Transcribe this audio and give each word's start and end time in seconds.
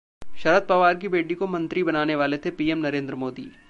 शरद 0.37 0.65
पवार 0.69 0.95
की 0.95 1.07
बेटी 1.07 1.35
को 1.35 1.47
मंत्री 1.47 1.83
बनाने 1.83 2.15
वाले 2.15 2.37
थे 2.37 2.51
पीएम 2.51 2.77
नरेंद्र 2.77 3.15
मोदी! 3.15 3.51